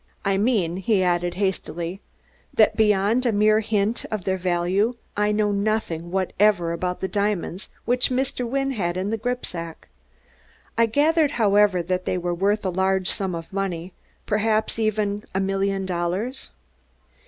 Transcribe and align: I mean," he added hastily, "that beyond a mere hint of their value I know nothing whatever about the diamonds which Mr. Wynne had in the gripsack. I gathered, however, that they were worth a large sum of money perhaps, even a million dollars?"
I 0.25 0.35
mean," 0.35 0.77
he 0.77 1.03
added 1.03 1.35
hastily, 1.35 2.01
"that 2.55 2.75
beyond 2.75 3.23
a 3.23 3.31
mere 3.31 3.59
hint 3.59 4.03
of 4.09 4.23
their 4.23 4.35
value 4.35 4.95
I 5.15 5.31
know 5.31 5.51
nothing 5.51 6.09
whatever 6.09 6.71
about 6.73 7.01
the 7.01 7.07
diamonds 7.07 7.69
which 7.85 8.09
Mr. 8.09 8.43
Wynne 8.49 8.71
had 8.71 8.97
in 8.97 9.11
the 9.11 9.17
gripsack. 9.19 9.89
I 10.75 10.87
gathered, 10.87 11.33
however, 11.33 11.83
that 11.83 12.05
they 12.05 12.17
were 12.17 12.33
worth 12.33 12.65
a 12.65 12.71
large 12.71 13.11
sum 13.11 13.35
of 13.35 13.53
money 13.53 13.93
perhaps, 14.25 14.79
even 14.79 15.23
a 15.35 15.39
million 15.39 15.85
dollars?" 15.85 16.49